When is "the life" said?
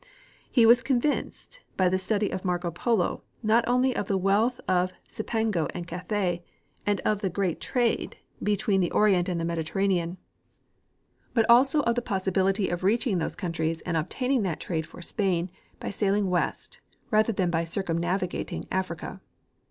8.41-8.49